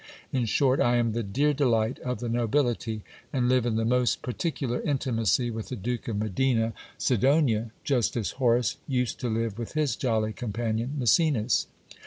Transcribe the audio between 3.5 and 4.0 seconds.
in the